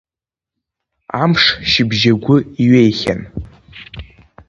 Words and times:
Амш 1.21 1.43
шьыбжьагәы 1.69 2.37
иҩеихьан. 2.63 3.21